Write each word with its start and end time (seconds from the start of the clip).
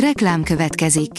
Reklám 0.00 0.42
következik. 0.42 1.10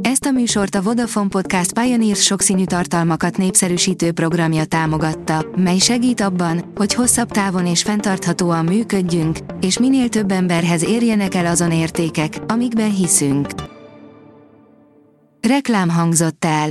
Ezt 0.00 0.24
a 0.24 0.30
műsort 0.30 0.74
a 0.74 0.82
Vodafone 0.82 1.28
Podcast 1.28 1.72
Pioneers 1.72 2.22
sokszínű 2.22 2.64
tartalmakat 2.64 3.36
népszerűsítő 3.36 4.12
programja 4.12 4.64
támogatta, 4.64 5.46
mely 5.56 5.78
segít 5.78 6.20
abban, 6.20 6.72
hogy 6.74 6.94
hosszabb 6.94 7.30
távon 7.30 7.66
és 7.66 7.82
fenntarthatóan 7.82 8.64
működjünk, 8.64 9.38
és 9.60 9.78
minél 9.78 10.08
több 10.08 10.30
emberhez 10.30 10.84
érjenek 10.84 11.34
el 11.34 11.46
azon 11.46 11.72
értékek, 11.72 12.38
amikben 12.46 12.94
hiszünk. 12.94 13.48
Reklám 15.40 15.90
hangzott 15.90 16.44
el. 16.44 16.68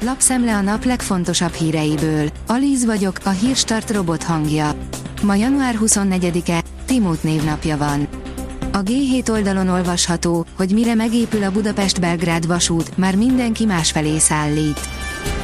Lapszemle 0.00 0.54
a 0.54 0.60
nap 0.60 0.84
legfontosabb 0.84 1.52
híreiből. 1.52 2.28
Alíz 2.46 2.84
vagyok, 2.84 3.16
a 3.24 3.30
hírstart 3.30 3.90
robot 3.90 4.22
hangja. 4.22 4.74
Ma 5.22 5.34
január 5.34 5.78
24-e, 5.80 6.62
Timót 6.86 7.22
névnapja 7.22 7.76
van. 7.76 8.08
A 8.74 8.82
G7 8.82 9.30
oldalon 9.30 9.68
olvasható, 9.68 10.46
hogy 10.56 10.70
mire 10.70 10.94
megépül 10.94 11.42
a 11.42 11.50
Budapest-Belgrád 11.50 12.46
vasút, 12.46 12.96
már 12.96 13.16
mindenki 13.16 13.64
másfelé 13.64 14.18
szállít. 14.18 14.80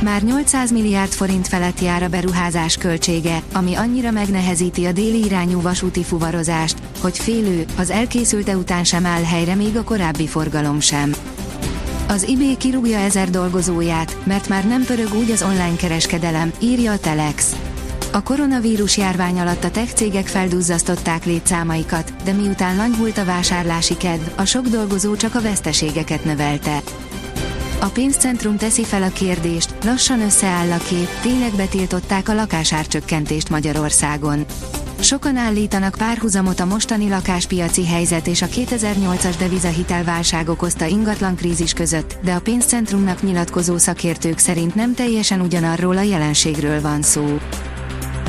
Már 0.02 0.23
800 0.23 0.70
milliárd 0.70 1.10
forint 1.10 1.48
felett 1.48 1.80
jár 1.80 2.02
a 2.02 2.09
beruházás 2.09 2.77
költsége, 2.77 3.42
ami 3.52 3.74
annyira 3.74 4.10
megnehezíti 4.10 4.84
a 4.84 4.92
déli 4.92 5.24
irányú 5.24 5.60
vasúti 5.60 6.02
fuvarozást, 6.02 6.78
hogy 7.00 7.19
félő, 7.19 7.64
az 7.78 7.91
elkészülte 7.91 8.56
után 8.56 8.84
sem 8.84 9.06
áll 9.06 9.22
helyre 9.22 9.55
még 9.55 9.77
a 9.77 9.84
korábbi 9.84 10.27
forgalom 10.27 10.80
sem. 10.80 11.12
Az 12.08 12.24
eBay 12.24 12.56
kirúgja 12.56 12.98
ezer 12.98 13.30
dolgozóját, 13.30 14.16
mert 14.24 14.48
már 14.48 14.66
nem 14.66 14.84
pörög 14.84 15.14
úgy 15.14 15.30
az 15.30 15.42
online 15.42 15.77
kereskedelem, 15.77 16.52
írja 16.60 16.92
a 16.92 16.98
Telex. 16.98 17.56
A 18.12 18.22
koronavírus 18.22 18.96
járvány 18.96 19.40
alatt 19.40 19.64
a 19.64 19.70
tech 19.70 19.92
cégek 19.92 20.26
felduzzasztották 20.26 21.24
létszámaikat, 21.24 22.12
de 22.24 22.32
miután 22.32 22.76
lanyhult 22.76 23.18
a 23.18 23.24
vásárlási 23.24 23.96
kedv, 23.96 24.22
a 24.36 24.44
sok 24.44 24.66
dolgozó 24.66 25.16
csak 25.16 25.34
a 25.34 25.40
veszteségeket 25.40 26.24
növelte. 26.24 26.83
A 27.80 27.86
pénzcentrum 27.86 28.56
teszi 28.56 28.84
fel 28.84 29.02
a 29.02 29.08
kérdést, 29.08 29.74
lassan 29.84 30.20
összeáll 30.20 30.70
a 30.70 30.77
kép, 30.77 31.08
tényleg 31.22 31.52
betiltották 31.56 32.28
a 32.28 32.34
lakásárcsökkentést 32.34 33.50
Magyarországon. 33.50 34.44
Sokan 35.00 35.36
állítanak 35.36 35.94
párhuzamot 35.98 36.61
a 36.61 36.64
mostani 36.64 37.08
lakáspiaci 37.08 37.86
helyzet 37.86 38.27
és 38.27 38.42
a 38.42 38.46
2008-as 38.46 39.34
devizahitelválság 39.38 40.48
okozta 40.48 40.86
ingatlan 40.86 41.36
krízis 41.36 41.72
között, 41.72 42.18
de 42.22 42.33
a 42.33 42.40
pénzcentrumnak 42.40 43.22
nyilatkozó 43.22 43.77
szakértők 43.77 44.38
szerint 44.38 44.74
nem 44.74 44.94
teljesen 44.94 45.40
ugyanarról 45.40 45.96
a 45.96 46.02
jelenségről 46.02 46.80
van 46.80 47.02
szó. 47.02 47.38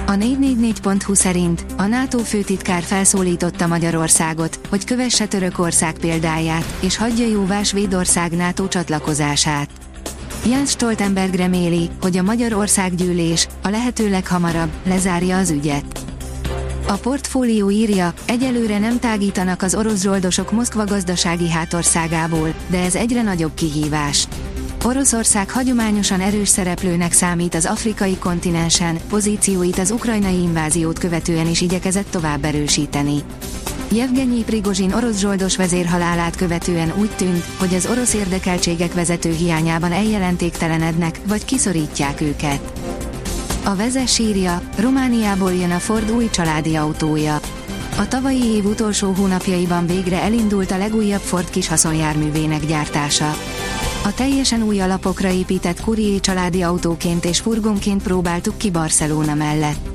A 0.10 0.12
444.hu 0.12 1.14
szerint 1.14 1.66
a 1.78 1.86
NATO 1.86 2.18
főtitkár 2.18 2.84
felszólította 2.84 3.68
Magyarországot, 3.68 4.60
hogy 4.70 4.86
kövesse 4.86 5.26
Törökország 5.26 5.98
példáját, 5.98 6.66
és 6.80 6.98
hagyja 6.98 7.28
jóvá 7.28 7.64
Svédország 7.64 8.32
NATO 8.32 8.68
csatlakozását. 8.68 9.70
Jens 10.46 10.70
Stoltenberg 10.70 11.34
reméli, 11.34 11.90
hogy 12.02 12.18
a 12.18 12.24
Magyarország 12.24 12.96
gyűlés 12.96 13.48
a 13.64 13.70
lehető 13.70 14.10
leghamarabb 14.10 14.70
lezárja 14.84 15.38
az 15.38 15.50
ügyet. 15.50 16.00
A 16.88 16.94
portfólió 16.94 17.70
írja, 17.70 18.14
egyelőre 18.26 18.80
nem 18.80 19.00
tágítanak 19.00 19.62
az 19.62 19.76
orosz 19.76 20.02
zsoldosok 20.02 20.52
Moszkva 20.52 20.86
gazdasági 20.86 21.50
hátországából, 21.50 22.54
de 22.70 22.80
ez 22.80 22.96
egyre 22.96 23.22
nagyobb 23.22 23.54
kihívás. 23.54 24.28
Oroszország 24.86 25.50
hagyományosan 25.50 26.22
erős 26.22 26.50
szereplőnek 26.50 27.12
számít 27.12 27.56
az 27.56 27.66
afrikai 27.66 28.18
kontinensen, 28.18 29.00
pozícióit 29.10 29.80
az 29.80 29.92
ukrajnai 29.92 30.42
inváziót 30.42 31.00
követően 31.00 31.48
is 31.48 31.62
igyekezett 31.62 32.12
tovább 32.12 32.44
erősíteni. 32.46 33.24
Jevgenyi 33.92 34.44
Prigozsin 34.44 34.94
orosz 34.94 35.18
zsoldos 35.18 35.58
vezérhalálát 35.58 36.36
követően 36.36 36.94
úgy 36.98 37.10
tűnt, 37.16 37.44
hogy 37.58 37.76
az 37.76 37.86
orosz 37.86 38.14
érdekeltségek 38.14 38.94
vezető 38.94 39.32
hiányában 39.32 39.92
eljelentéktelenednek, 39.92 41.20
vagy 41.28 41.46
kiszorítják 41.46 42.22
őket. 42.22 42.72
A 43.64 43.76
vezes 43.76 44.20
írja, 44.20 44.62
Romániából 44.78 45.54
jön 45.54 45.72
a 45.72 45.80
Ford 45.80 46.12
új 46.12 46.30
családi 46.30 46.76
autója. 46.76 47.40
A 47.98 48.08
tavalyi 48.08 48.46
év 48.46 48.66
utolsó 48.66 49.12
hónapjaiban 49.12 49.86
végre 49.86 50.22
elindult 50.22 50.72
a 50.72 50.78
legújabb 50.78 51.22
Ford 51.22 51.50
kis 51.50 51.68
haszonjárművének 51.68 52.66
gyártása. 52.66 53.36
A 54.10 54.14
teljesen 54.14 54.64
új 54.64 54.82
alapokra 54.82 55.30
épített 55.30 55.82
Courier 55.82 56.20
családi 56.20 56.62
autóként 56.62 57.26
és 57.26 57.40
furgonként 57.40 58.04
próbáltuk 58.04 58.58
ki 58.58 58.72
Barcelona 58.72 59.34
mellett. 59.34 59.90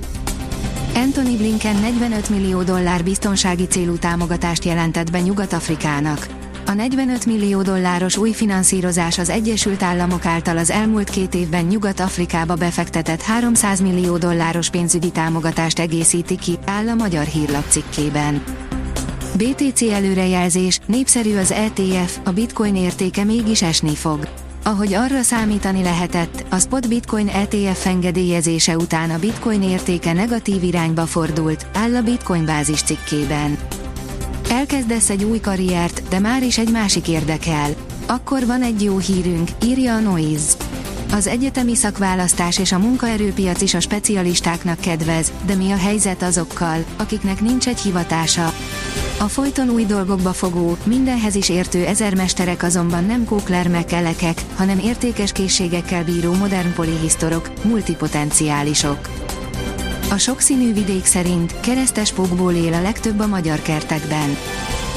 Anthony 0.94 1.36
Blinken 1.36 1.76
45 1.76 2.28
millió 2.28 2.62
dollár 2.62 3.04
biztonsági 3.04 3.66
célú 3.66 3.96
támogatást 3.96 4.64
jelentett 4.64 5.10
be 5.10 5.20
Nyugat-Afrikának. 5.20 6.26
A 6.66 6.72
45 6.72 7.26
millió 7.26 7.62
dolláros 7.62 8.16
új 8.16 8.32
finanszírozás 8.32 9.18
az 9.18 9.28
Egyesült 9.28 9.82
Államok 9.82 10.26
által 10.26 10.58
az 10.58 10.70
elmúlt 10.70 11.10
két 11.10 11.34
évben 11.34 11.64
Nyugat-Afrikába 11.64 12.54
befektetett 12.54 13.22
300 13.22 13.80
millió 13.80 14.16
dolláros 14.16 14.70
pénzügyi 14.70 15.10
támogatást 15.10 15.78
egészíti 15.78 16.38
ki, 16.38 16.58
áll 16.66 16.88
a 16.88 16.94
magyar 16.94 17.24
hírlap 17.24 17.64
cikkében. 17.68 18.42
BTC 19.36 19.82
előrejelzés, 19.82 20.80
népszerű 20.86 21.36
az 21.36 21.52
ETF, 21.52 22.18
a 22.24 22.30
bitcoin 22.30 22.76
értéke 22.76 23.24
mégis 23.24 23.62
esni 23.62 23.94
fog. 23.94 24.28
Ahogy 24.62 24.94
arra 24.94 25.22
számítani 25.22 25.82
lehetett, 25.82 26.44
a 26.48 26.58
spot 26.58 26.88
bitcoin 26.88 27.28
ETF 27.28 27.86
engedélyezése 27.86 28.76
után 28.76 29.10
a 29.10 29.18
bitcoin 29.18 29.62
értéke 29.62 30.12
negatív 30.12 30.62
irányba 30.62 31.06
fordult, 31.06 31.66
áll 31.74 31.94
a 31.94 32.02
bitcoin 32.02 32.44
bázis 32.44 32.82
cikkében. 32.82 33.58
Elkezdesz 34.50 35.10
egy 35.10 35.24
új 35.24 35.40
karriert, 35.40 36.02
de 36.08 36.18
már 36.18 36.42
is 36.42 36.58
egy 36.58 36.70
másik 36.70 37.08
érdekel. 37.08 37.70
Akkor 38.06 38.46
van 38.46 38.62
egy 38.62 38.82
jó 38.82 38.98
hírünk, 38.98 39.48
írja 39.64 39.94
a 39.94 40.00
Noise. 40.00 40.52
Az 41.12 41.26
egyetemi 41.26 41.74
szakválasztás 41.74 42.58
és 42.58 42.72
a 42.72 42.78
munkaerőpiac 42.78 43.60
is 43.60 43.74
a 43.74 43.80
specialistáknak 43.80 44.80
kedvez, 44.80 45.32
de 45.46 45.54
mi 45.54 45.70
a 45.70 45.76
helyzet 45.76 46.22
azokkal, 46.22 46.84
akiknek 46.96 47.40
nincs 47.40 47.68
egy 47.68 47.80
hivatása? 47.80 48.52
A 49.24 49.28
folyton 49.28 49.70
új 49.70 49.84
dolgokba 49.84 50.32
fogó, 50.32 50.76
mindenhez 50.86 51.34
is 51.34 51.48
értő 51.48 51.84
ezermesterek 51.84 52.62
azonban 52.62 53.04
nem 53.04 53.24
kóklermekelekek, 53.24 54.40
hanem 54.56 54.78
értékes 54.78 55.32
készségekkel 55.32 56.04
bíró 56.04 56.32
modern 56.32 56.74
polihisztorok, 56.74 57.50
multipotenciálisok. 57.62 59.08
A 60.10 60.16
sokszínű 60.16 60.72
vidék 60.72 61.04
szerint 61.04 61.60
keresztes 61.60 62.12
pókból 62.12 62.52
él 62.52 62.72
a 62.72 62.82
legtöbb 62.82 63.20
a 63.20 63.26
magyar 63.26 63.62
kertekben. 63.62 64.36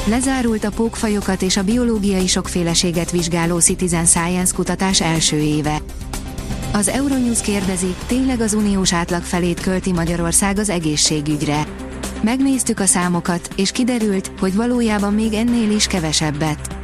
Lezárult 0.04 0.64
a 0.64 0.70
pókfajokat 0.70 1.42
és 1.42 1.56
a 1.56 1.64
biológiai 1.64 2.26
sokféleséget 2.26 3.10
vizsgáló 3.10 3.58
Citizen 3.58 4.06
Science 4.06 4.54
kutatás 4.54 5.00
első 5.00 5.36
éve. 5.36 5.78
Az 6.72 6.88
Euronews 6.88 7.40
kérdezi, 7.40 7.94
tényleg 8.06 8.40
az 8.40 8.54
uniós 8.54 8.92
átlag 8.92 9.22
felét 9.22 9.60
költi 9.60 9.92
Magyarország 9.92 10.58
az 10.58 10.68
egészségügyre. 10.68 11.66
Megnéztük 12.22 12.80
a 12.80 12.86
számokat, 12.86 13.48
és 13.56 13.70
kiderült, 13.70 14.30
hogy 14.40 14.54
valójában 14.54 15.14
még 15.14 15.32
ennél 15.32 15.70
is 15.70 15.86
kevesebbet. 15.86 16.76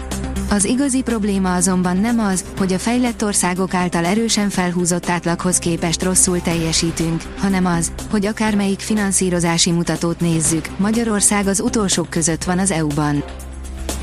Az 0.51 0.65
igazi 0.65 1.03
probléma 1.03 1.55
azonban 1.55 1.97
nem 1.97 2.19
az, 2.19 2.45
hogy 2.59 2.73
a 2.73 2.79
fejlett 2.79 3.25
országok 3.25 3.75
által 3.75 4.05
erősen 4.05 4.49
felhúzott 4.49 5.09
átlaghoz 5.09 5.59
képest 5.59 6.03
rosszul 6.03 6.41
teljesítünk, 6.41 7.23
hanem 7.39 7.67
az, 7.67 7.93
hogy 8.11 8.27
akármelyik 8.27 8.81
finanszírozási 8.81 9.71
mutatót 9.71 10.21
nézzük, 10.21 10.69
Magyarország 10.77 11.47
az 11.47 11.61
utolsók 11.61 12.11
között 12.11 12.45
van 12.45 12.59
az 12.59 12.71
EU-ban. 12.71 13.25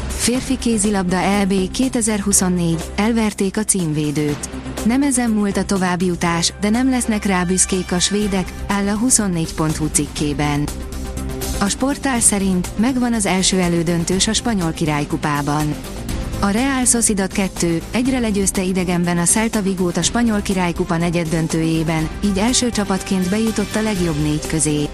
Férfi 0.07 0.57
kézilabda 0.57 1.17
EB 1.17 1.53
2024, 1.71 2.83
elverték 2.95 3.57
a 3.57 3.63
címvédőt. 3.63 4.49
Nem 4.85 5.03
ezen 5.03 5.29
múlt 5.29 5.57
a 5.57 5.65
további 5.65 6.09
utás, 6.09 6.53
de 6.61 6.69
nem 6.69 6.89
lesznek 6.89 7.25
rá 7.25 7.43
büszkék 7.43 7.91
a 7.91 7.99
svédek, 7.99 8.53
áll 8.67 8.87
a 8.87 8.99
24.hu 9.05 9.87
cikkében. 9.91 10.67
A 11.61 11.69
sportál 11.69 12.19
szerint 12.19 12.69
megvan 12.77 13.13
az 13.13 13.25
első 13.25 13.59
elődöntős 13.59 14.27
a 14.27 14.33
spanyol 14.33 14.71
királykupában. 14.71 15.75
A 16.39 16.49
Real 16.49 16.85
Sociedad 16.85 17.31
2 17.31 17.81
egyre 17.91 18.19
legyőzte 18.19 18.61
idegenben 18.61 19.17
a 19.17 19.23
Celta 19.23 19.61
Vigót 19.61 19.97
a 19.97 20.01
spanyol 20.01 20.41
királykupa 20.41 20.97
negyed 20.97 21.27
döntőjében, 21.27 22.09
így 22.23 22.37
első 22.37 22.69
csapatként 22.69 23.29
bejutott 23.29 23.75
a 23.75 23.81
legjobb 23.81 24.21
négy 24.21 24.47
közé. 24.47 24.89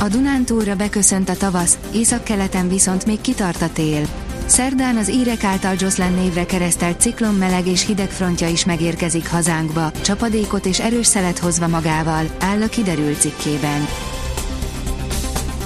A 0.00 0.08
Dunántúra 0.08 0.74
beköszönt 0.76 1.28
a 1.28 1.36
tavasz, 1.36 1.78
északkeleten 1.92 2.68
viszont 2.68 3.06
még 3.06 3.20
kitart 3.20 3.62
a 3.62 3.72
tél. 3.72 4.06
Szerdán 4.46 4.96
az 4.96 5.10
írek 5.10 5.44
által 5.44 5.74
Jocelyn 5.78 6.12
névre 6.12 6.46
keresztelt 6.46 7.00
ciklon 7.00 7.34
meleg 7.34 7.66
és 7.66 7.86
hideg 7.86 8.10
frontja 8.10 8.48
is 8.48 8.64
megérkezik 8.64 9.30
hazánkba, 9.30 9.90
csapadékot 9.90 10.66
és 10.66 10.80
erős 10.80 11.06
szelet 11.06 11.38
hozva 11.38 11.68
magával, 11.68 12.24
áll 12.40 12.62
a 12.62 12.68
kiderült 12.68 13.20
cikkében. 13.20 13.86